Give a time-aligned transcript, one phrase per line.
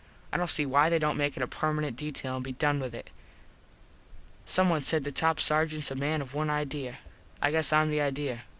[0.33, 2.95] I dont see why they dont make it a permenant detail and be done with
[2.95, 3.11] it.
[4.47, 6.97] Someone said the top sargents a man of one idea.
[7.39, 8.45] I guess Im the idea.